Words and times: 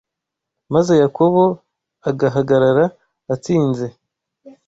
maze 0.73 0.93
Yakobo 1.03 1.43
agahagarara 2.09 2.85
atsinze 3.33 3.85